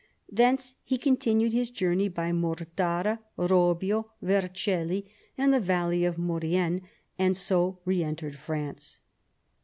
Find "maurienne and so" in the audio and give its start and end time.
6.17-7.77